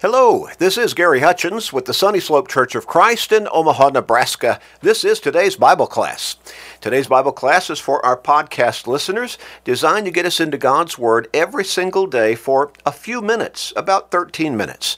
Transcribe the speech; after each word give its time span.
Hello, 0.00 0.46
this 0.58 0.78
is 0.78 0.94
Gary 0.94 1.18
Hutchins 1.18 1.72
with 1.72 1.86
the 1.86 1.92
Sunny 1.92 2.20
Slope 2.20 2.46
Church 2.46 2.76
of 2.76 2.86
Christ 2.86 3.32
in 3.32 3.48
Omaha, 3.50 3.88
Nebraska. 3.88 4.60
This 4.80 5.02
is 5.02 5.18
today's 5.18 5.56
Bible 5.56 5.88
class. 5.88 6.36
Today's 6.80 7.08
Bible 7.08 7.32
class 7.32 7.68
is 7.68 7.80
for 7.80 8.04
our 8.06 8.16
podcast 8.16 8.86
listeners, 8.86 9.38
designed 9.64 10.06
to 10.06 10.12
get 10.12 10.24
us 10.24 10.38
into 10.38 10.56
God's 10.56 10.98
Word 10.98 11.26
every 11.34 11.64
single 11.64 12.06
day 12.06 12.36
for 12.36 12.70
a 12.86 12.92
few 12.92 13.20
minutes, 13.20 13.72
about 13.74 14.12
13 14.12 14.56
minutes. 14.56 14.96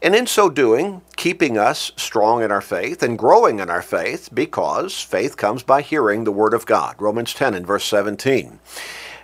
And 0.00 0.16
in 0.16 0.26
so 0.26 0.48
doing, 0.48 1.02
keeping 1.16 1.58
us 1.58 1.92
strong 1.96 2.42
in 2.42 2.50
our 2.50 2.62
faith 2.62 3.02
and 3.02 3.18
growing 3.18 3.58
in 3.58 3.68
our 3.68 3.82
faith 3.82 4.30
because 4.32 4.98
faith 5.02 5.36
comes 5.36 5.62
by 5.62 5.82
hearing 5.82 6.24
the 6.24 6.32
Word 6.32 6.54
of 6.54 6.64
God. 6.64 6.96
Romans 6.98 7.34
10 7.34 7.52
and 7.52 7.66
verse 7.66 7.84
17. 7.84 8.58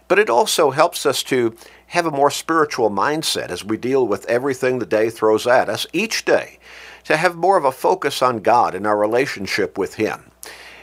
But 0.08 0.18
it 0.18 0.30
also 0.30 0.70
helps 0.70 1.04
us 1.04 1.22
to 1.24 1.56
have 1.88 2.06
a 2.06 2.10
more 2.10 2.30
spiritual 2.30 2.90
mindset 2.90 3.48
as 3.48 3.64
we 3.64 3.76
deal 3.76 4.06
with 4.06 4.26
everything 4.26 4.78
the 4.78 4.86
day 4.86 5.10
throws 5.10 5.46
at 5.46 5.68
us 5.68 5.86
each 5.92 6.24
day, 6.24 6.58
to 7.04 7.16
have 7.16 7.36
more 7.36 7.56
of 7.56 7.64
a 7.64 7.72
focus 7.72 8.22
on 8.22 8.40
God 8.40 8.74
and 8.74 8.86
our 8.86 8.98
relationship 8.98 9.78
with 9.78 9.94
Him. 9.94 10.30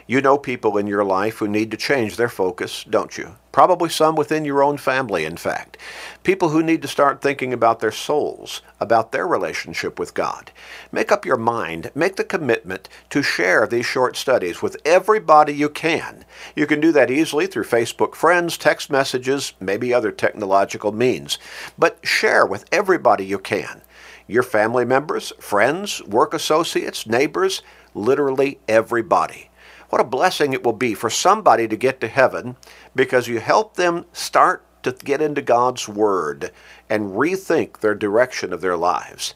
You 0.06 0.20
know 0.20 0.38
people 0.38 0.78
in 0.78 0.86
your 0.86 1.06
life 1.06 1.38
who 1.38 1.48
need 1.48 1.72
to 1.72 1.78
change 1.78 2.18
their 2.18 2.28
focus, 2.28 2.84
don't 2.84 3.18
you? 3.18 3.36
Probably 3.54 3.90
some 3.90 4.16
within 4.16 4.44
your 4.44 4.62
own 4.62 4.78
family, 4.78 5.24
in 5.24 5.38
fact. 5.38 5.78
People 6.24 6.50
who 6.50 6.62
need 6.62 6.82
to 6.82 6.90
start 6.90 7.22
thinking 7.22 7.54
about 7.54 7.80
their 7.80 7.92
souls, 7.92 8.62
about 8.82 9.14
their 9.14 9.26
relationship 9.26 9.98
with 9.98 10.14
God. 10.14 10.52
Make 10.92 11.10
up 11.10 11.26
your 11.26 11.38
mind, 11.38 11.90
make 11.96 12.18
the 12.18 12.26
commitment 12.26 12.90
to 13.12 13.24
share 13.24 13.66
these 13.66 13.86
short 13.86 14.18
studies 14.18 14.62
with 14.62 14.76
everybody 14.84 15.54
you 15.54 15.70
can. 15.70 16.26
You 16.54 16.68
can 16.68 16.82
do 16.82 16.92
that 16.92 17.10
easily 17.10 17.48
through 17.48 17.66
Facebook 17.66 18.14
friends, 18.14 18.58
text 18.58 18.90
messages, 18.90 19.54
maybe 19.62 19.94
other 19.94 20.12
technological 20.12 20.92
means. 20.92 21.38
But 21.78 22.00
share 22.04 22.46
with 22.46 22.66
everybody 22.74 23.26
you 23.26 23.40
can. 23.40 23.82
Your 24.28 24.44
family 24.44 24.84
members, 24.84 25.32
friends, 25.40 26.04
work 26.04 26.34
associates, 26.34 27.08
neighbors, 27.08 27.62
literally 27.94 28.60
everybody. 28.67 29.50
What 29.94 30.02
a 30.02 30.05
blessing 30.05 30.53
it 30.53 30.63
will 30.63 30.73
be 30.73 30.95
for 30.95 31.11
somebody 31.11 31.67
to 31.67 31.75
get 31.75 32.02
to 32.02 32.08
heaven 32.08 32.58
because 32.95 33.27
you 33.27 33.39
help 33.39 33.75
them 33.75 34.08
start 34.11 34.66
to 34.81 34.91
get 34.91 35.22
into 35.22 35.44
God's 35.44 35.88
Word 35.88 36.52
and 36.89 37.11
rethink 37.11 37.77
their 37.77 37.94
direction 37.94 38.53
of 38.53 38.61
their 38.61 38.75
lives. 38.75 39.36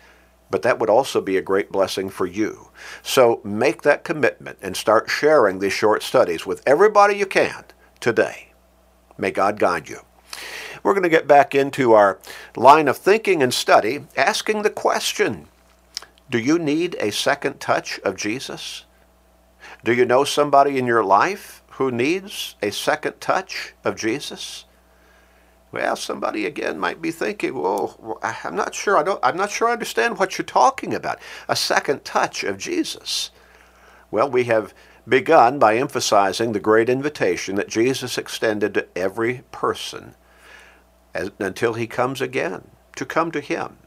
But 0.49 0.63
that 0.63 0.79
would 0.79 0.89
also 0.89 1.21
be 1.21 1.37
a 1.37 1.43
great 1.43 1.71
blessing 1.71 2.09
for 2.09 2.25
you. 2.25 2.69
So 3.03 3.39
make 3.43 3.83
that 3.83 4.03
commitment 4.03 4.57
and 4.59 4.75
start 4.75 5.11
sharing 5.11 5.59
these 5.59 5.73
short 5.73 6.01
studies 6.01 6.47
with 6.47 6.63
everybody 6.65 7.15
you 7.15 7.27
can 7.27 7.63
today. 7.99 8.53
May 9.15 9.29
God 9.29 9.59
guide 9.59 9.87
you. 9.87 9.99
We're 10.81 10.93
going 10.93 11.03
to 11.03 11.09
get 11.09 11.27
back 11.27 11.53
into 11.53 11.93
our 11.93 12.17
line 12.55 12.87
of 12.87 12.97
thinking 12.97 13.43
and 13.43 13.53
study, 13.53 14.05
asking 14.15 14.63
the 14.63 14.71
question 14.71 15.49
Do 16.31 16.39
you 16.39 16.57
need 16.57 16.95
a 16.99 17.11
second 17.11 17.59
touch 17.59 17.99
of 17.99 18.15
Jesus? 18.15 18.85
Do 19.83 19.93
you 19.93 20.05
know 20.05 20.23
somebody 20.23 20.77
in 20.77 20.85
your 20.85 21.03
life 21.03 21.63
who 21.71 21.91
needs 21.91 22.55
a 22.61 22.71
second 22.71 23.21
touch 23.21 23.73
of 23.83 23.95
Jesus? 23.95 24.65
Well, 25.71 25.95
somebody 25.95 26.45
again 26.45 26.79
might 26.79 27.01
be 27.01 27.11
thinking, 27.11 27.53
"Whoa, 27.53 28.19
I'm 28.23 28.55
not 28.55 28.73
sure. 28.73 28.97
I 28.97 29.03
don't. 29.03 29.19
I'm 29.21 29.37
not 29.37 29.51
sure 29.51 29.67
I 29.67 29.73
understand 29.73 30.17
what 30.17 30.37
you're 30.37 30.45
talking 30.45 30.93
about. 30.93 31.19
A 31.47 31.55
second 31.55 32.05
touch 32.05 32.43
of 32.43 32.57
Jesus." 32.57 33.31
Well, 34.09 34.29
we 34.29 34.45
have 34.45 34.73
begun 35.07 35.59
by 35.59 35.75
emphasizing 35.77 36.51
the 36.51 36.59
great 36.59 36.89
invitation 36.89 37.55
that 37.55 37.67
Jesus 37.67 38.17
extended 38.17 38.73
to 38.73 38.87
every 38.95 39.43
person 39.51 40.15
as, 41.13 41.31
until 41.39 41.73
he 41.73 41.87
comes 41.87 42.21
again 42.21 42.69
to 42.95 43.05
come 43.05 43.31
to 43.31 43.41
him. 43.41 43.77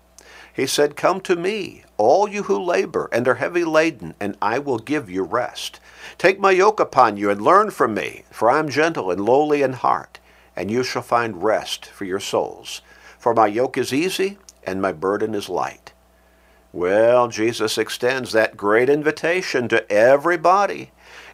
He 0.60 0.66
said, 0.66 0.94
Come 0.94 1.22
to 1.22 1.36
me, 1.36 1.84
all 1.96 2.28
you 2.28 2.42
who 2.42 2.62
labor 2.62 3.08
and 3.12 3.26
are 3.26 3.36
heavy 3.36 3.64
laden, 3.64 4.14
and 4.20 4.36
I 4.42 4.58
will 4.58 4.78
give 4.78 5.08
you 5.08 5.22
rest. 5.22 5.80
Take 6.18 6.38
my 6.38 6.50
yoke 6.50 6.78
upon 6.78 7.16
you 7.16 7.30
and 7.30 7.40
learn 7.40 7.70
from 7.70 7.94
me, 7.94 8.24
for 8.30 8.50
I 8.50 8.58
am 8.58 8.68
gentle 8.68 9.10
and 9.10 9.24
lowly 9.24 9.62
in 9.62 9.72
heart, 9.72 10.20
and 10.54 10.70
you 10.70 10.82
shall 10.82 11.00
find 11.00 11.42
rest 11.42 11.86
for 11.86 12.04
your 12.04 12.20
souls. 12.20 12.82
For 13.18 13.32
my 13.32 13.46
yoke 13.46 13.78
is 13.78 13.94
easy 13.94 14.36
and 14.62 14.82
my 14.82 14.92
burden 14.92 15.34
is 15.34 15.48
light. 15.48 15.94
Well, 16.74 17.28
Jesus 17.28 17.78
extends 17.78 18.32
that 18.32 18.58
great 18.58 18.90
invitation 18.90 19.66
to 19.68 19.90
everybody. 19.90 20.90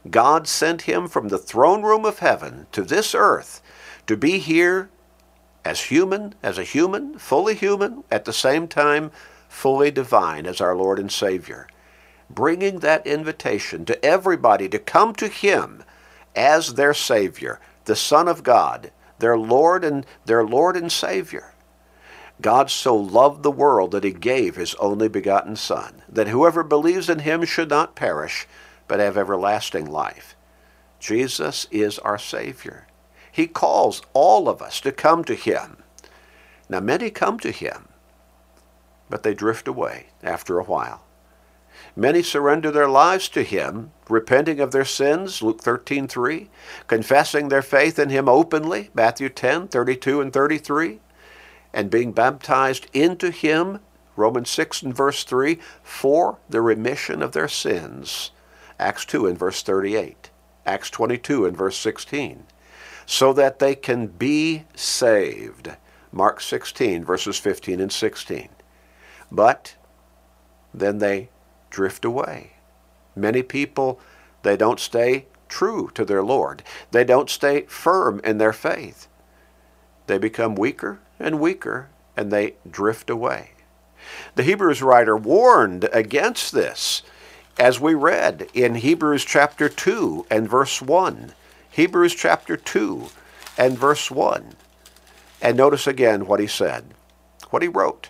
God 0.08 0.46
sent 0.46 0.82
him 0.82 1.08
from 1.08 1.30
the 1.30 1.38
throne 1.38 1.82
room 1.82 2.04
of 2.04 2.20
heaven 2.20 2.68
to 2.70 2.82
this 2.82 3.12
earth 3.12 3.60
to 4.06 4.16
be 4.16 4.38
here 4.38 4.88
as 5.66 5.80
human, 5.80 6.32
as 6.44 6.58
a 6.58 6.62
human, 6.62 7.18
fully 7.18 7.56
human, 7.56 8.04
at 8.08 8.24
the 8.24 8.32
same 8.32 8.68
time 8.68 9.10
fully 9.48 9.90
divine 9.90 10.46
as 10.46 10.60
our 10.60 10.76
Lord 10.76 11.00
and 11.00 11.10
Savior. 11.10 11.66
Bringing 12.30 12.78
that 12.78 13.04
invitation 13.04 13.84
to 13.86 14.04
everybody 14.04 14.68
to 14.68 14.78
come 14.78 15.12
to 15.16 15.26
Him 15.26 15.82
as 16.36 16.74
their 16.74 16.94
Savior, 16.94 17.58
the 17.84 17.96
Son 17.96 18.28
of 18.28 18.44
God, 18.44 18.92
their 19.18 19.36
Lord 19.36 19.84
and 19.84 20.06
their 20.24 20.44
Lord 20.44 20.76
and 20.76 20.92
Savior. 20.92 21.52
God 22.40 22.70
so 22.70 22.94
loved 22.94 23.42
the 23.42 23.50
world 23.50 23.90
that 23.90 24.04
he 24.04 24.12
gave 24.12 24.54
his 24.54 24.74
only 24.76 25.08
begotten 25.08 25.56
Son, 25.56 26.02
that 26.08 26.28
whoever 26.28 26.62
believes 26.62 27.08
in 27.08 27.20
him 27.20 27.44
should 27.44 27.70
not 27.70 27.96
perish, 27.96 28.46
but 28.86 29.00
have 29.00 29.16
everlasting 29.16 29.86
life. 29.86 30.36
Jesus 31.00 31.66
is 31.72 31.98
our 32.00 32.18
Savior. 32.18 32.86
He 33.36 33.46
calls 33.46 34.00
all 34.14 34.48
of 34.48 34.62
us 34.62 34.80
to 34.80 34.90
come 34.90 35.22
to 35.24 35.34
Him. 35.34 35.82
Now, 36.70 36.80
many 36.80 37.10
come 37.10 37.38
to 37.40 37.50
Him, 37.50 37.88
but 39.10 39.24
they 39.24 39.34
drift 39.34 39.68
away 39.68 40.06
after 40.22 40.58
a 40.58 40.64
while. 40.64 41.04
Many 41.94 42.22
surrender 42.22 42.70
their 42.70 42.88
lives 42.88 43.28
to 43.28 43.42
Him, 43.42 43.90
repenting 44.08 44.58
of 44.58 44.70
their 44.70 44.86
sins, 44.86 45.42
Luke 45.42 45.60
13:3, 45.60 46.48
confessing 46.86 47.48
their 47.48 47.60
faith 47.60 47.98
in 47.98 48.08
Him 48.08 48.26
openly, 48.26 48.88
Matthew 48.94 49.28
10:32 49.28 50.22
and 50.22 50.32
33, 50.32 51.00
and 51.74 51.90
being 51.90 52.12
baptized 52.12 52.86
into 52.94 53.30
Him, 53.30 53.80
Romans 54.16 54.48
6 54.48 54.80
and 54.80 54.96
verse 54.96 55.24
3, 55.24 55.60
for 55.82 56.38
the 56.48 56.62
remission 56.62 57.20
of 57.20 57.32
their 57.32 57.48
sins, 57.48 58.30
Acts 58.80 59.04
2 59.04 59.26
and 59.26 59.38
verse 59.38 59.60
38, 59.60 60.30
Acts 60.64 60.88
22 60.88 61.44
and 61.44 61.54
verse 61.54 61.76
16 61.76 62.46
so 63.06 63.32
that 63.32 63.60
they 63.60 63.74
can 63.74 64.08
be 64.08 64.64
saved. 64.74 65.70
Mark 66.12 66.40
16, 66.40 67.04
verses 67.04 67.38
15 67.38 67.80
and 67.80 67.92
16. 67.92 68.48
But 69.30 69.76
then 70.74 70.98
they 70.98 71.30
drift 71.70 72.04
away. 72.04 72.52
Many 73.14 73.42
people, 73.42 74.00
they 74.42 74.56
don't 74.56 74.80
stay 74.80 75.26
true 75.48 75.90
to 75.94 76.04
their 76.04 76.22
Lord. 76.22 76.62
They 76.90 77.04
don't 77.04 77.30
stay 77.30 77.62
firm 77.62 78.20
in 78.24 78.38
their 78.38 78.52
faith. 78.52 79.08
They 80.06 80.18
become 80.18 80.54
weaker 80.54 80.98
and 81.18 81.40
weaker 81.40 81.88
and 82.16 82.30
they 82.30 82.54
drift 82.68 83.10
away. 83.10 83.50
The 84.34 84.42
Hebrews 84.42 84.82
writer 84.82 85.16
warned 85.16 85.88
against 85.92 86.52
this 86.52 87.02
as 87.58 87.80
we 87.80 87.94
read 87.94 88.48
in 88.54 88.76
Hebrews 88.76 89.24
chapter 89.24 89.68
2 89.68 90.26
and 90.30 90.48
verse 90.48 90.80
1. 90.80 91.32
Hebrews 91.76 92.14
chapter 92.14 92.56
2 92.56 93.08
and 93.58 93.78
verse 93.78 94.10
1. 94.10 94.54
And 95.42 95.58
notice 95.58 95.86
again 95.86 96.24
what 96.24 96.40
he 96.40 96.46
said, 96.46 96.86
what 97.50 97.60
he 97.60 97.68
wrote. 97.68 98.08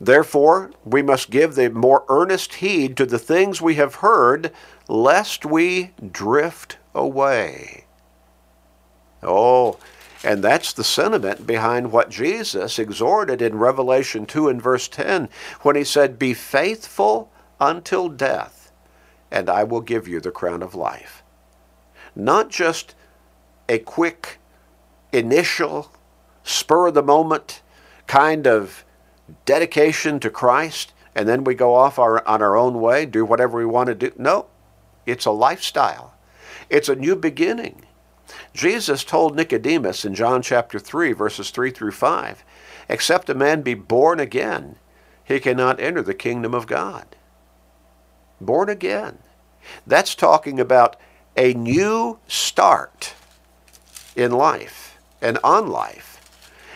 Therefore, 0.00 0.72
we 0.84 1.00
must 1.00 1.30
give 1.30 1.54
the 1.54 1.70
more 1.70 2.04
earnest 2.08 2.54
heed 2.54 2.96
to 2.96 3.06
the 3.06 3.20
things 3.20 3.62
we 3.62 3.76
have 3.76 3.96
heard, 3.96 4.50
lest 4.88 5.46
we 5.46 5.92
drift 6.10 6.78
away. 6.92 7.84
Oh, 9.22 9.78
and 10.24 10.42
that's 10.42 10.72
the 10.72 10.82
sentiment 10.82 11.46
behind 11.46 11.92
what 11.92 12.10
Jesus 12.10 12.80
exhorted 12.80 13.40
in 13.40 13.58
Revelation 13.58 14.26
2 14.26 14.48
and 14.48 14.60
verse 14.60 14.88
10 14.88 15.28
when 15.60 15.76
he 15.76 15.84
said, 15.84 16.18
Be 16.18 16.34
faithful 16.34 17.30
until 17.60 18.08
death, 18.08 18.72
and 19.30 19.48
I 19.48 19.62
will 19.62 19.82
give 19.82 20.08
you 20.08 20.18
the 20.18 20.32
crown 20.32 20.64
of 20.64 20.74
life. 20.74 21.22
Not 22.16 22.50
just 22.50 22.96
a 23.68 23.78
quick, 23.78 24.38
initial, 25.12 25.92
spur 26.42 26.88
of 26.88 26.94
the 26.94 27.02
moment 27.02 27.62
kind 28.06 28.46
of 28.46 28.84
dedication 29.44 30.20
to 30.20 30.30
Christ, 30.30 30.92
and 31.14 31.28
then 31.28 31.44
we 31.44 31.54
go 31.54 31.74
off 31.74 31.98
our, 31.98 32.26
on 32.26 32.42
our 32.42 32.56
own 32.56 32.80
way, 32.80 33.06
do 33.06 33.24
whatever 33.24 33.58
we 33.58 33.64
want 33.64 33.86
to 33.88 33.94
do. 33.94 34.12
No, 34.16 34.46
it's 35.06 35.26
a 35.26 35.30
lifestyle, 35.30 36.14
it's 36.68 36.88
a 36.88 36.96
new 36.96 37.16
beginning. 37.16 37.86
Jesus 38.52 39.04
told 39.04 39.36
Nicodemus 39.36 40.04
in 40.04 40.14
John 40.14 40.42
chapter 40.42 40.78
3, 40.78 41.12
verses 41.12 41.50
3 41.50 41.70
through 41.70 41.92
5, 41.92 42.44
except 42.88 43.30
a 43.30 43.34
man 43.34 43.62
be 43.62 43.74
born 43.74 44.20
again, 44.20 44.76
he 45.24 45.40
cannot 45.40 45.80
enter 45.80 46.02
the 46.02 46.14
kingdom 46.14 46.54
of 46.54 46.66
God. 46.66 47.16
Born 48.40 48.68
again. 48.68 49.18
That's 49.86 50.14
talking 50.14 50.60
about 50.60 50.96
a 51.36 51.54
new 51.54 52.18
start 52.28 53.14
in 54.16 54.32
life 54.32 54.98
and 55.20 55.38
on 55.44 55.68
life. 55.68 56.20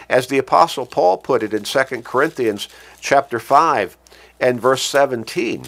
As 0.09 0.27
the 0.27 0.39
apostle 0.39 0.87
Paul 0.87 1.19
put 1.19 1.43
it 1.43 1.53
in 1.53 1.65
2 1.65 2.03
Corinthians 2.03 2.69
chapter 3.01 3.39
5 3.39 3.97
And 4.41 4.61
verse 4.61 4.83
17, 4.83 5.65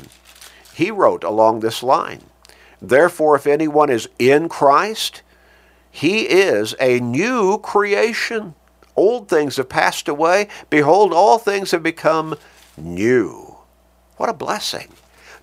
he 0.74 0.90
wrote 0.90 1.24
along 1.24 1.60
this 1.60 1.82
line 1.82 2.22
Therefore, 2.80 3.36
if 3.36 3.46
anyone 3.46 3.90
is 3.90 4.08
in 4.18 4.48
Christ, 4.48 5.22
he 5.90 6.22
is 6.22 6.74
a 6.80 7.00
new 7.00 7.58
creation. 7.58 8.54
Old 8.96 9.28
things 9.28 9.56
have 9.56 9.68
passed 9.68 10.08
away. 10.08 10.48
Behold, 10.70 11.12
all 11.12 11.38
things 11.38 11.72
have 11.72 11.82
become 11.82 12.36
new. 12.76 13.56
What 14.16 14.28
a 14.28 14.34
blessing 14.34 14.88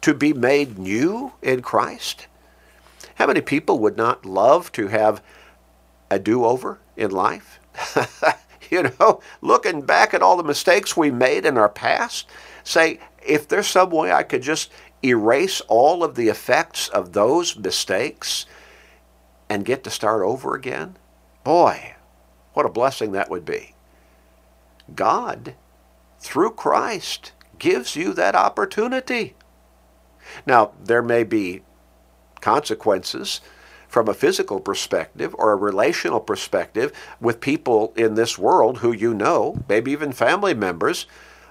to 0.02 0.14
be 0.14 0.34
made 0.34 0.78
new 0.78 1.34
in 1.42 1.62
Christ. 1.62 2.28
How 3.16 3.28
many 3.28 3.42
people 3.42 3.80
would 3.80 3.98
not 3.98 4.26
love 4.26 4.72
to 4.74 4.88
have 4.88 5.22
a 6.10 6.20
do 6.20 6.46
over 6.46 6.80
in 6.96 7.12
life? 7.12 7.60
you 8.70 8.84
know, 8.84 9.22
looking 9.42 9.82
back 9.82 10.14
at 10.14 10.22
all 10.22 10.38
the 10.38 10.44
mistakes 10.44 10.98
we 10.98 11.12
made 11.12 11.46
in 11.46 11.58
our 11.58 11.70
past, 11.70 12.28
say, 12.64 13.00
if 13.26 13.48
there's 13.48 13.68
some 13.68 13.90
way 13.90 14.12
I 14.12 14.24
could 14.24 14.42
just 14.42 14.72
erase 15.04 15.62
all 15.68 16.04
of 16.04 16.16
the 16.16 16.28
effects 16.28 16.88
of 16.90 17.14
those 17.14 17.58
mistakes 17.58 18.46
and 19.50 19.66
get 19.66 19.84
to 19.84 19.90
start 19.90 20.24
over 20.24 20.56
again, 20.56 20.98
boy, 21.44 21.96
what 22.54 22.66
a 22.66 22.70
blessing 22.70 23.12
that 23.12 23.30
would 23.30 23.46
be. 23.46 23.76
God, 24.96 25.56
through 26.20 26.52
Christ, 26.52 27.34
gives 27.60 27.96
you 27.96 28.14
that 28.14 28.36
opportunity. 28.36 29.36
Now, 30.46 30.72
there 30.84 31.02
may 31.02 31.24
be 31.24 31.62
consequences 32.42 33.42
from 33.98 34.08
a 34.08 34.14
physical 34.14 34.60
perspective 34.60 35.34
or 35.40 35.52
a 35.52 35.56
relational 35.56 36.20
perspective 36.20 36.92
with 37.20 37.42
people 37.42 37.94
in 37.96 38.14
this 38.14 38.38
world 38.38 38.78
who 38.78 38.92
you 38.92 39.12
know, 39.12 39.58
maybe 39.68 39.92
even 39.92 40.12
family 40.12 40.54
members, 40.54 41.08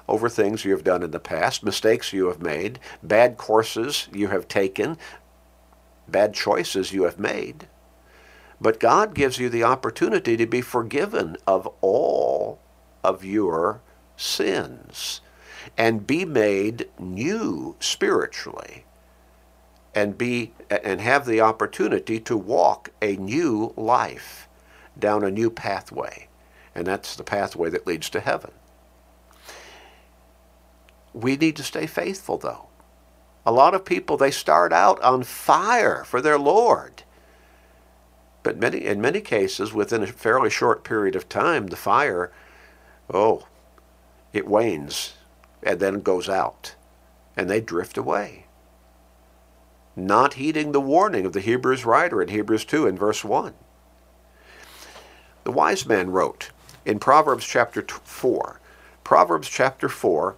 over 0.07 0.29
things 0.29 0.65
you 0.65 0.71
have 0.71 0.85
done 0.85 1.03
in 1.03 1.11
the 1.11 1.19
past, 1.19 1.65
mistakes 1.65 2.13
you 2.13 2.29
have 2.29 2.41
made, 2.41 2.79
bad 3.03 3.37
courses 3.37 4.07
you 4.13 4.29
have 4.29 4.47
taken, 4.47 4.97
bad 6.07 6.35
choices 6.35 6.93
you 6.93 7.03
have 7.03 7.19
made. 7.19 7.67
But 8.61 8.79
God 8.79 9.13
gives 9.13 9.41
you 9.41 9.49
the 9.49 9.65
opportunity 9.65 10.37
to 10.37 10.47
be 10.47 10.61
forgiven 10.61 11.37
of 11.49 11.69
all 11.81 12.61
of 13.03 13.25
your 13.25 13.81
sins 14.17 15.21
and 15.77 16.07
be 16.07 16.25
made 16.25 16.89
new 16.97 17.75
spiritually 17.81 18.86
and 19.97 20.17
be 20.17 20.53
and 20.71 21.01
have 21.01 21.27
the 21.27 21.41
opportunity 21.41 22.21
to 22.21 22.37
walk 22.37 22.91
a 23.03 23.17
new 23.17 23.73
life 23.77 24.47
down 24.99 25.25
a 25.25 25.31
new 25.31 25.51
pathway. 25.51 26.29
And 26.75 26.87
that's 26.87 27.17
the 27.17 27.25
pathway 27.25 27.71
that 27.71 27.87
leads 27.87 28.11
to 28.11 28.21
heaven. 28.21 28.53
We 31.13 31.37
need 31.37 31.57
to 31.57 31.65
stay 31.65 31.87
faithful 31.87 32.39
though. 32.39 32.69
A 33.45 33.53
lot 33.53 33.75
of 33.75 33.85
people 33.85 34.17
they 34.17 34.31
start 34.31 34.73
out 34.73 35.01
on 35.03 35.23
fire 35.23 36.05
for 36.05 36.21
their 36.21 36.39
lord. 36.39 37.03
But 38.43 38.59
many 38.59 38.85
in 38.85 39.01
many 39.01 39.21
cases 39.21 39.73
within 39.73 40.03
a 40.03 40.07
fairly 40.07 40.51
short 40.51 40.85
period 40.85 41.17
of 41.17 41.29
time 41.29 41.69
the 41.69 41.77
fire 41.77 42.31
oh 43.13 43.47
it 44.33 44.47
wanes 44.47 45.15
and 45.63 45.81
then 45.81 46.01
goes 46.01 46.29
out, 46.29 46.75
and 47.37 47.51
they 47.51 47.61
drift 47.61 47.97
away, 47.97 48.46
not 49.97 50.35
heeding 50.35 50.73
the 50.73 50.81
warning 50.81 51.25
of 51.25 51.33
the 51.33 51.41
Hebrews 51.41 51.87
writer 51.87 52.21
in 52.21 52.29
Hebrews 52.29 52.67
2 52.67 52.87
and 52.87 52.99
verse 52.99 53.25
1. 53.25 53.55
The 55.45 55.53
wise 55.53 55.87
man 55.87 56.11
wrote 56.11 56.51
in 56.85 56.99
Proverbs 56.99 57.47
chapter 57.47 57.83
4, 57.83 58.61
Proverbs 59.03 59.49
chapter 59.49 59.89
4, 59.89 60.37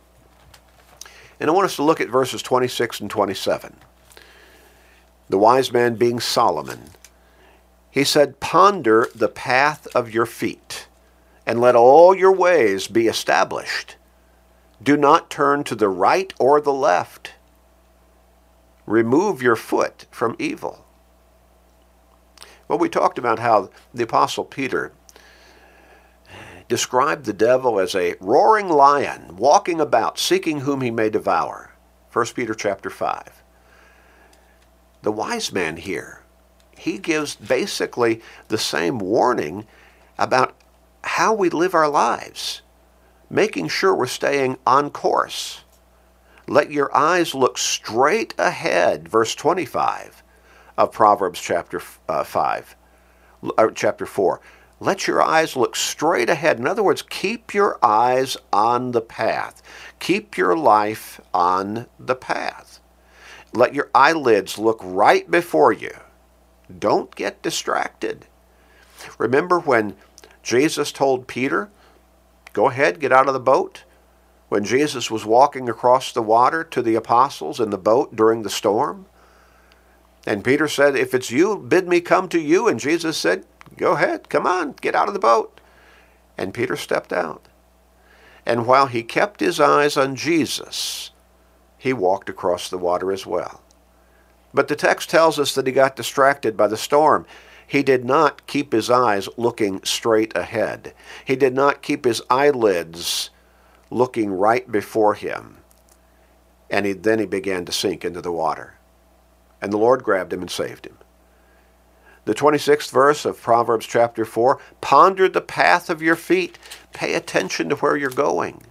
and 1.41 1.51
I 1.51 1.53
want 1.53 1.65
us 1.65 1.77
to 1.77 1.83
look 1.83 2.01
at 2.01 2.09
verses 2.09 2.43
26 2.43 3.01
and 3.01 3.11
27. 3.11 3.77
The 5.29 5.39
wise 5.39 5.73
man 5.73 5.97
being 5.97 6.21
Solomon, 6.21 6.91
he 7.91 8.05
said, 8.05 8.41
Ponder 8.41 9.09
the 9.15 9.29
path 9.29 9.87
of 9.95 10.13
your 10.13 10.27
feet, 10.27 10.89
and 11.47 11.61
let 11.61 11.75
all 11.75 12.15
your 12.15 12.33
ways 12.33 12.87
be 12.87 13.09
established. 13.09 13.97
Do 14.83 14.97
not 14.97 15.31
turn 15.31 15.65
to 15.65 15.75
the 15.75 15.89
right 15.89 16.33
or 16.39 16.61
the 16.61 16.73
left. 16.73 17.33
Remove 18.89 19.43
your 19.43 19.55
foot 19.55 20.07
from 20.11 20.35
evil. 20.39 20.87
Well, 22.67 22.79
we 22.79 22.89
talked 22.89 23.19
about 23.19 23.39
how 23.39 23.69
the 23.93 24.05
Apostle 24.05 24.45
Peter 24.45 24.93
described 26.69 27.27
the 27.27 27.35
devil 27.35 27.79
as 27.79 27.95
a 27.95 28.15
roaring 28.19 28.69
lion 28.69 29.37
walking 29.37 29.79
about 29.81 30.19
seeking 30.19 30.61
whom 30.61 30.81
he 30.81 30.91
may 30.91 31.09
devour 31.09 31.73
1 32.13 32.27
peter 32.35 32.53
chapter 32.53 32.91
5 32.91 33.43
the 35.01 35.11
wise 35.11 35.51
man 35.51 35.79
here 35.79 36.21
he 36.77 36.99
gives 36.99 37.37
basically 37.37 38.21
the 38.49 38.59
same 38.59 38.99
warning 38.99 39.67
about 40.19 40.55
how 41.05 41.33
we 41.33 41.49
live 41.49 41.75
our 41.75 41.89
lives 41.89 42.61
making 43.31 43.69
sure 43.69 43.95
we're 43.95 44.07
staying 44.07 44.57
on 44.67 44.91
course. 44.91 45.63
Let 46.49 46.71
your 46.71 46.95
eyes 46.97 47.35
look 47.35 47.59
straight 47.59 48.35
ahead, 48.39 49.07
verse 49.07 49.35
25 49.35 50.23
of 50.79 50.93
Proverbs 50.93 51.41
chapter 51.41 51.83
uh, 52.09 52.25
5, 52.25 52.77
or 53.59 53.71
chapter 53.73 54.07
4. 54.07 54.41
Let 54.81 55.07
your 55.07 55.21
eyes 55.21 55.57
look 55.57 55.77
straight 55.77 56.31
ahead. 56.31 56.59
In 56.59 56.67
other 56.67 56.83
words, 56.83 57.03
keep 57.03 57.53
your 57.53 57.79
eyes 57.85 58.39
on 58.51 58.93
the 58.93 59.03
path. 59.03 59.61
Keep 59.99 60.39
your 60.39 60.57
life 60.57 61.21
on 61.35 61.87
the 62.01 62.15
path. 62.15 62.81
Let 63.53 63.75
your 63.75 63.91
eyelids 63.95 64.59
look 64.59 64.79
right 64.83 65.31
before 65.31 65.73
you. 65.73 65.93
Don't 66.79 67.15
get 67.15 67.43
distracted. 67.43 68.25
Remember 69.19 69.61
when 69.61 69.97
Jesus 70.43 70.93
told 70.93 71.27
Peter, 71.27 71.69
Go 72.55 72.71
ahead, 72.71 73.01
get 73.01 73.13
out 73.13 73.29
of 73.29 73.35
the 73.35 73.41
boat. 73.41 73.85
When 74.49 74.65
Jesus 74.65 75.11
was 75.11 75.27
walking 75.27 75.69
across 75.69 76.13
the 76.13 76.23
water 76.23 76.65
to 76.65 76.83
the 76.83 76.95
apostles 76.95 77.61
in 77.61 77.71
the 77.71 77.79
boat 77.79 78.17
during 78.17 78.43
the 78.43 78.51
storm, 78.51 79.07
and 80.27 80.45
Peter 80.45 80.69
said, 80.69 80.97
If 80.97 81.15
it's 81.15 81.31
you, 81.31 81.57
bid 81.57 81.89
me 81.89 82.01
come 82.01 82.29
to 82.31 82.41
you. 82.41 82.69
And 82.69 82.79
Jesus 82.79 83.17
said, 83.17 83.45
Go 83.77 83.93
ahead, 83.93 84.29
come 84.29 84.47
on, 84.47 84.73
get 84.73 84.95
out 84.95 85.09
of 85.09 85.15
the 85.15 85.21
boat. 85.21 85.61
And 86.37 86.55
Peter 86.55 86.77
stepped 86.77 87.13
out. 87.13 87.49
And 88.45 88.67
while 88.67 88.87
he 88.87 89.03
kept 89.03 89.41
his 89.41 89.61
eyes 89.61 89.97
on 89.97 90.17
Jesus, 90.17 91.11
he 91.77 91.93
walked 91.93 92.29
across 92.29 92.69
the 92.69 92.79
water 92.79 93.13
as 93.13 93.27
well. 93.27 93.63
But 94.55 94.69
the 94.69 94.77
text 94.77 95.11
tells 95.11 95.39
us 95.39 95.55
that 95.55 95.67
he 95.67 95.73
got 95.73 95.97
distracted 95.97 96.57
by 96.57 96.67
the 96.67 96.77
storm. 96.77 97.27
He 97.67 97.83
did 97.83 98.05
not 98.05 98.47
keep 98.47 98.73
his 98.73 98.89
eyes 98.91 99.29
looking 99.37 99.83
straight 99.85 100.35
ahead. 100.35 100.95
He 101.25 101.37
did 101.37 101.55
not 101.55 101.83
keep 101.83 102.05
his 102.05 102.23
eyelids 102.31 103.31
looking 103.91 104.33
right 104.33 104.71
before 104.71 105.15
him. 105.15 105.59
And 106.71 106.87
he, 106.87 106.93
then 106.93 107.19
he 107.19 107.27
began 107.27 107.65
to 107.65 107.73
sink 107.73 108.05
into 108.05 108.21
the 108.21 108.33
water. 108.33 108.75
And 109.61 109.73
the 109.73 109.79
Lord 109.79 110.05
grabbed 110.05 110.33
him 110.33 110.43
and 110.43 110.51
saved 110.51 110.87
him. 110.87 110.99
The 112.25 112.35
26th 112.35 112.91
verse 112.91 113.25
of 113.25 113.41
Proverbs 113.41 113.87
chapter 113.87 114.25
4 114.25 114.61
Ponder 114.81 115.29
the 115.29 115.41
path 115.41 115.89
of 115.89 116.03
your 116.03 116.17
feet. 116.17 116.59
Pay 116.93 117.15
attention 117.15 117.71
to 117.71 117.77
where 117.77 117.97
you're 117.97 118.11
going. 118.11 118.63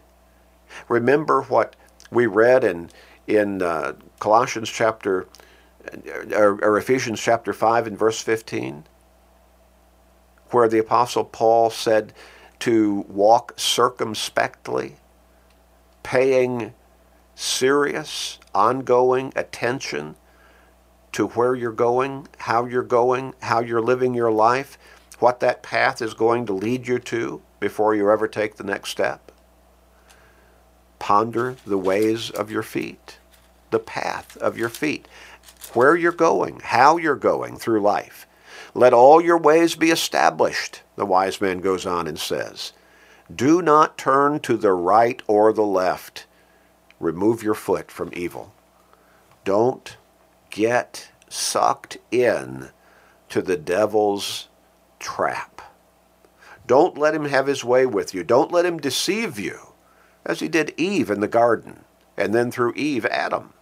Remember 0.87 1.41
what 1.43 1.75
we 2.11 2.27
read 2.27 2.63
in, 2.63 2.91
in 3.25 3.61
uh, 3.63 3.93
Colossians 4.19 4.69
chapter 4.69 5.27
or, 6.33 6.59
or 6.63 6.77
Ephesians 6.77 7.19
chapter 7.19 7.53
5 7.53 7.87
and 7.87 7.97
verse 7.97 8.21
15, 8.21 8.85
where 10.51 10.67
the 10.67 10.79
Apostle 10.79 11.23
Paul 11.23 11.69
said 11.69 12.13
to 12.59 13.05
walk 13.07 13.53
circumspectly, 13.57 14.95
paying 16.07 16.73
serious, 17.35 18.39
ongoing 18.55 19.33
attention 19.35 20.15
to 21.11 21.27
where 21.27 21.53
you're 21.53 21.69
going, 21.73 22.25
how 22.37 22.65
you're 22.65 22.81
going, 22.81 23.33
how 23.41 23.59
you're 23.59 23.81
living 23.81 24.13
your 24.13 24.31
life, 24.31 24.77
what 25.19 25.41
that 25.41 25.61
path 25.61 26.01
is 26.01 26.13
going 26.13 26.45
to 26.45 26.53
lead 26.53 26.87
you 26.87 26.97
to 26.97 27.41
before 27.59 27.93
you 27.93 28.09
ever 28.09 28.25
take 28.25 28.55
the 28.55 28.63
next 28.63 28.89
step. 28.89 29.33
Ponder 30.97 31.57
the 31.65 31.77
ways 31.77 32.29
of 32.29 32.49
your 32.49 32.63
feet, 32.63 33.17
the 33.71 33.77
path 33.77 34.37
of 34.37 34.57
your 34.57 34.69
feet 34.69 35.09
where 35.73 35.97
you're 35.97 36.13
going, 36.13 36.61
how 36.63 36.95
you're 36.95 37.17
going 37.17 37.57
through 37.57 37.81
life. 37.81 38.25
Let 38.73 38.93
all 38.93 39.19
your 39.19 39.37
ways 39.37 39.75
be 39.75 39.91
established, 39.91 40.83
the 40.95 41.05
wise 41.05 41.41
man 41.41 41.59
goes 41.59 41.85
on 41.85 42.07
and 42.07 42.17
says. 42.17 42.71
Do 43.33 43.61
not 43.61 43.97
turn 43.97 44.39
to 44.41 44.57
the 44.57 44.73
right 44.73 45.21
or 45.27 45.51
the 45.53 45.63
left. 45.63 46.25
Remove 46.99 47.43
your 47.43 47.53
foot 47.53 47.91
from 47.91 48.11
evil. 48.13 48.53
Don't 49.43 49.97
get 50.49 51.11
sucked 51.29 51.97
in 52.11 52.69
to 53.29 53.41
the 53.41 53.57
devil's 53.57 54.47
trap. 54.99 55.61
Don't 56.65 56.97
let 56.97 57.15
him 57.15 57.25
have 57.25 57.47
his 57.47 57.63
way 57.63 57.85
with 57.85 58.13
you. 58.13 58.23
Don't 58.23 58.51
let 58.51 58.65
him 58.65 58.77
deceive 58.77 59.39
you, 59.39 59.73
as 60.25 60.39
he 60.39 60.47
did 60.47 60.73
Eve 60.77 61.09
in 61.09 61.21
the 61.21 61.27
garden. 61.27 61.83
and 62.19 62.33
then 62.33 62.49
through 62.49 62.73
Eve, 62.73 63.05
Adam. 63.05 63.53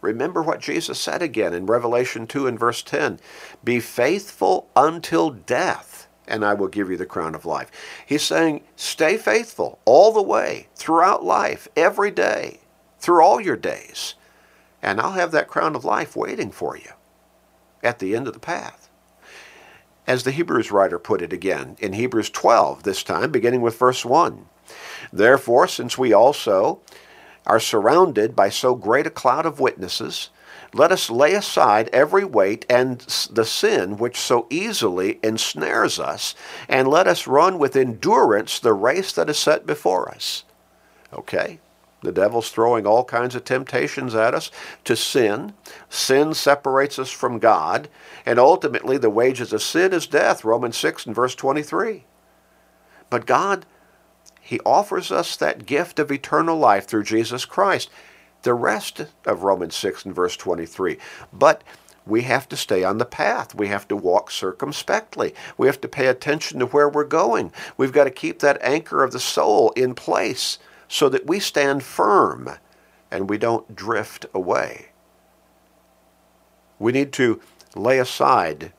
Remember 0.00 0.40
what 0.40 0.60
Jesus 0.60 1.00
said 1.00 1.20
again 1.20 1.52
in 1.52 1.66
Revelation 1.66 2.26
2 2.28 2.46
and 2.46 2.58
verse 2.58 2.80
10 2.82 3.18
Be 3.64 3.80
faithful 3.80 4.68
until 4.76 5.30
death, 5.30 6.05
and 6.26 6.44
I 6.44 6.54
will 6.54 6.68
give 6.68 6.90
you 6.90 6.96
the 6.96 7.06
crown 7.06 7.34
of 7.34 7.46
life. 7.46 7.70
He's 8.04 8.22
saying, 8.22 8.62
Stay 8.76 9.16
faithful 9.16 9.78
all 9.84 10.12
the 10.12 10.22
way, 10.22 10.68
throughout 10.74 11.24
life, 11.24 11.68
every 11.76 12.10
day, 12.10 12.60
through 12.98 13.22
all 13.22 13.40
your 13.40 13.56
days, 13.56 14.14
and 14.82 15.00
I'll 15.00 15.12
have 15.12 15.32
that 15.32 15.48
crown 15.48 15.76
of 15.76 15.84
life 15.84 16.16
waiting 16.16 16.50
for 16.50 16.76
you 16.76 16.90
at 17.82 17.98
the 17.98 18.16
end 18.16 18.26
of 18.26 18.34
the 18.34 18.40
path. 18.40 18.88
As 20.06 20.22
the 20.22 20.30
Hebrews 20.30 20.70
writer 20.70 20.98
put 20.98 21.22
it 21.22 21.32
again, 21.32 21.76
in 21.80 21.92
Hebrews 21.92 22.30
12, 22.30 22.84
this 22.84 23.02
time, 23.02 23.32
beginning 23.32 23.60
with 23.60 23.78
verse 23.78 24.04
1. 24.04 24.46
Therefore, 25.12 25.66
since 25.66 25.98
we 25.98 26.12
also 26.12 26.80
are 27.44 27.60
surrounded 27.60 28.36
by 28.36 28.48
so 28.48 28.74
great 28.74 29.06
a 29.06 29.10
cloud 29.10 29.46
of 29.46 29.60
witnesses, 29.60 30.30
let 30.72 30.92
us 30.92 31.10
lay 31.10 31.34
aside 31.34 31.88
every 31.92 32.24
weight 32.24 32.66
and 32.68 33.00
the 33.30 33.44
sin 33.44 33.96
which 33.96 34.18
so 34.18 34.46
easily 34.50 35.18
ensnares 35.22 35.98
us, 35.98 36.34
and 36.68 36.88
let 36.88 37.06
us 37.06 37.26
run 37.26 37.58
with 37.58 37.76
endurance 37.76 38.58
the 38.58 38.72
race 38.72 39.12
that 39.12 39.30
is 39.30 39.38
set 39.38 39.66
before 39.66 40.08
us. 40.08 40.44
Okay? 41.12 41.60
The 42.02 42.12
devil's 42.12 42.50
throwing 42.50 42.86
all 42.86 43.04
kinds 43.04 43.34
of 43.34 43.44
temptations 43.44 44.14
at 44.14 44.34
us 44.34 44.50
to 44.84 44.94
sin. 44.94 45.54
Sin 45.88 46.34
separates 46.34 46.98
us 46.98 47.10
from 47.10 47.38
God, 47.38 47.88
and 48.24 48.38
ultimately 48.38 48.98
the 48.98 49.10
wages 49.10 49.52
of 49.52 49.62
sin 49.62 49.92
is 49.92 50.06
death, 50.06 50.44
Romans 50.44 50.76
6 50.76 51.06
and 51.06 51.14
verse 51.14 51.34
23. 51.34 52.04
But 53.08 53.26
God 53.26 53.66
he 54.46 54.60
offers 54.60 55.10
us 55.10 55.34
that 55.36 55.66
gift 55.66 55.98
of 55.98 56.12
eternal 56.12 56.56
life 56.56 56.86
through 56.86 57.02
Jesus 57.02 57.44
Christ. 57.44 57.90
The 58.46 58.54
rest 58.54 59.04
of 59.24 59.42
Romans 59.42 59.74
6 59.74 60.04
and 60.04 60.14
verse 60.14 60.36
23. 60.36 60.98
But 61.32 61.64
we 62.06 62.22
have 62.22 62.48
to 62.50 62.56
stay 62.56 62.84
on 62.84 62.98
the 62.98 63.04
path. 63.04 63.56
We 63.56 63.66
have 63.66 63.88
to 63.88 63.96
walk 63.96 64.30
circumspectly. 64.30 65.34
We 65.58 65.66
have 65.66 65.80
to 65.80 65.88
pay 65.88 66.06
attention 66.06 66.60
to 66.60 66.66
where 66.66 66.88
we're 66.88 67.02
going. 67.02 67.50
We've 67.76 67.90
got 67.90 68.04
to 68.04 68.10
keep 68.12 68.38
that 68.38 68.62
anchor 68.62 69.02
of 69.02 69.10
the 69.10 69.18
soul 69.18 69.70
in 69.70 69.96
place 69.96 70.60
so 70.86 71.08
that 71.08 71.26
we 71.26 71.40
stand 71.40 71.82
firm 71.82 72.50
and 73.10 73.28
we 73.28 73.36
don't 73.36 73.74
drift 73.74 74.26
away. 74.32 74.90
We 76.78 76.92
need 76.92 77.12
to 77.14 77.40
lay 77.74 77.98
aside 77.98 78.72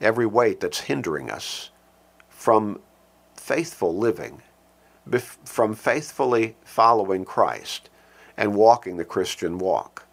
every 0.00 0.26
weight 0.26 0.60
that's 0.60 0.82
hindering 0.82 1.28
us 1.28 1.70
from 2.28 2.80
faithful 3.34 3.98
living 3.98 4.42
from 5.44 5.74
faithfully 5.74 6.54
following 6.64 7.24
Christ 7.24 7.88
and 8.38 8.54
walking 8.54 8.96
the 8.96 9.04
Christian 9.04 9.58
walk. 9.58 10.06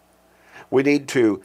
We 0.70 0.82
need 0.82 1.08
to 1.08 1.42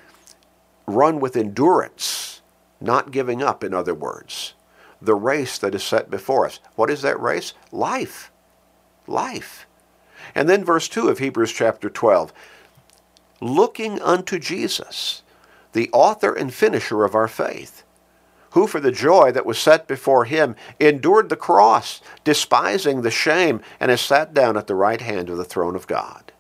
run 0.88 1.22
with 1.22 1.38
endurance, 1.38 2.42
not 2.82 3.12
giving 3.12 3.42
up, 3.42 3.64
in 3.64 3.74
other 3.74 3.94
words, 3.94 4.56
the 5.02 5.16
race 5.16 5.58
that 5.60 5.76
is 5.76 5.84
set 5.84 6.10
before 6.10 6.46
us. 6.46 6.60
What 6.76 6.90
is 6.90 7.04
that 7.04 7.22
race? 7.22 7.54
Life. 7.72 8.32
Life. 9.08 9.68
And 10.36 10.50
then 10.50 10.66
verse 10.66 10.90
2 10.90 11.08
of 11.08 11.20
Hebrews 11.20 11.54
chapter 11.54 11.90
12 11.90 12.34
looking 13.44 14.00
unto 14.02 14.38
Jesus, 14.38 15.24
the 15.74 15.90
author 15.92 16.34
and 16.34 16.54
finisher 16.54 17.04
of 17.04 17.16
our 17.16 17.28
faith 17.28 17.84
who 18.52 18.68
for 18.68 18.80
the 18.80 18.92
joy 18.92 19.32
that 19.32 19.46
was 19.46 19.58
set 19.58 19.88
before 19.88 20.26
him 20.26 20.56
endured 20.80 21.30
the 21.30 21.36
cross, 21.36 22.02
despising 22.24 23.02
the 23.02 23.12
shame, 23.12 23.62
and 23.80 23.90
has 23.90 24.02
sat 24.02 24.34
down 24.34 24.58
at 24.58 24.68
the 24.68 24.76
right 24.76 25.02
hand 25.02 25.30
of 25.30 25.38
the 25.38 25.46
throne 25.46 25.76
of 25.76 25.88
God. 25.88 26.32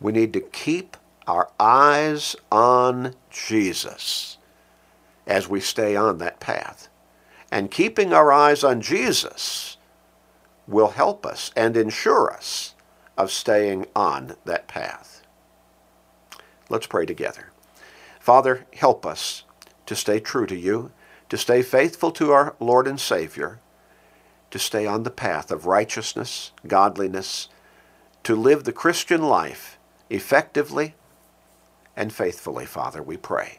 We 0.00 0.12
need 0.12 0.32
to 0.32 0.40
keep 0.40 0.96
our 1.26 1.50
eyes 1.60 2.34
on 2.50 3.14
Jesus 3.30 4.38
as 5.26 5.48
we 5.48 5.60
stay 5.60 5.94
on 5.94 6.18
that 6.18 6.40
path. 6.40 6.88
And 7.52 7.70
keeping 7.70 8.12
our 8.12 8.32
eyes 8.32 8.64
on 8.64 8.80
Jesus 8.80 9.76
will 10.66 10.90
help 10.90 11.26
us 11.26 11.50
and 11.56 11.76
ensure 11.76 12.32
us 12.32 12.74
of 13.18 13.30
staying 13.30 13.86
on 13.94 14.36
that 14.44 14.68
path. 14.68 15.22
Let's 16.68 16.86
pray 16.86 17.04
together. 17.06 17.50
Father, 18.20 18.66
help 18.74 19.04
us 19.04 19.44
to 19.86 19.96
stay 19.96 20.20
true 20.20 20.46
to 20.46 20.56
you, 20.56 20.92
to 21.28 21.36
stay 21.36 21.62
faithful 21.62 22.12
to 22.12 22.32
our 22.32 22.54
Lord 22.60 22.86
and 22.86 23.00
Savior, 23.00 23.60
to 24.50 24.58
stay 24.58 24.86
on 24.86 25.02
the 25.02 25.10
path 25.10 25.50
of 25.50 25.66
righteousness, 25.66 26.52
godliness, 26.66 27.48
to 28.22 28.36
live 28.36 28.64
the 28.64 28.72
Christian 28.72 29.22
life 29.22 29.78
effectively 30.10 30.94
and 31.96 32.12
faithfully, 32.12 32.66
Father, 32.66 33.02
we 33.02 33.16
pray. 33.16 33.58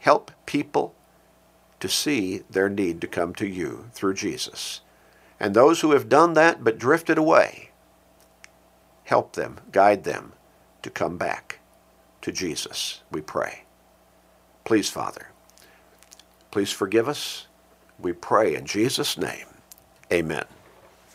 Help 0.00 0.30
people 0.46 0.94
to 1.80 1.88
see 1.88 2.42
their 2.50 2.68
need 2.68 3.00
to 3.00 3.06
come 3.06 3.34
to 3.34 3.46
you 3.46 3.86
through 3.92 4.14
Jesus. 4.14 4.80
And 5.40 5.54
those 5.54 5.80
who 5.80 5.92
have 5.92 6.08
done 6.08 6.34
that 6.34 6.64
but 6.64 6.78
drifted 6.78 7.18
away, 7.18 7.70
help 9.04 9.34
them, 9.34 9.58
guide 9.72 10.04
them 10.04 10.32
to 10.82 10.90
come 10.90 11.18
back 11.18 11.60
to 12.22 12.32
Jesus, 12.32 13.02
we 13.10 13.20
pray. 13.20 13.64
Please, 14.64 14.88
Father, 14.88 15.28
Please 16.54 16.70
forgive 16.70 17.08
us. 17.08 17.48
We 17.98 18.12
pray 18.12 18.54
in 18.54 18.64
Jesus' 18.64 19.18
name. 19.18 19.46
Amen. 20.12 20.44